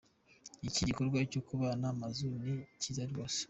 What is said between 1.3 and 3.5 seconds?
cyo kubaha amazu ni cyiza rwose.